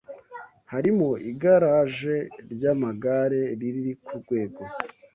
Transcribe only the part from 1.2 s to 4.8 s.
igaraje ry’amagare riri ku rwego